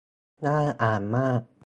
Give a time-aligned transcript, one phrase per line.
[0.45, 1.41] น่าอ่านมาก